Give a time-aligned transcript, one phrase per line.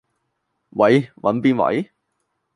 [0.71, 1.91] 喂，搵邊位？